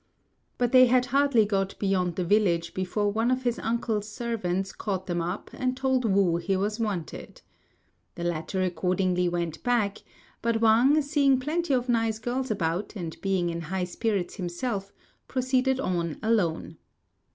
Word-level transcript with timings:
But 0.57 0.71
they 0.71 0.87
had 0.87 1.05
hardly 1.13 1.45
got 1.45 1.77
beyond 1.77 2.15
the 2.15 2.25
village 2.25 2.73
before 2.73 3.11
one 3.11 3.29
of 3.29 3.43
his 3.43 3.59
uncle's 3.59 4.09
servants 4.09 4.73
caught 4.73 5.05
them 5.05 5.21
up 5.21 5.51
and 5.53 5.77
told 5.77 6.05
Wu 6.05 6.37
he 6.37 6.57
was 6.57 6.79
wanted. 6.79 7.43
The 8.15 8.23
latter 8.23 8.63
accordingly 8.63 9.29
went 9.29 9.61
back; 9.61 9.99
but 10.41 10.59
Wang, 10.59 10.99
seeing 11.03 11.39
plenty 11.39 11.75
of 11.75 11.87
nice 11.87 12.17
girls 12.17 12.49
about 12.49 12.95
and 12.95 13.15
being 13.21 13.51
in 13.51 13.61
high 13.61 13.83
spirits 13.83 14.37
himself, 14.37 14.91
proceeded 15.27 15.79
on 15.79 16.17
alone. 16.23 16.77